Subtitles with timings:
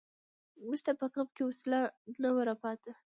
[0.67, 1.79] موږ ته په کمپ کې وسله
[2.21, 2.91] نه وه را پاتې.